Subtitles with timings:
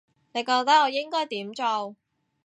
[0.33, 1.95] 你覺得我應該點做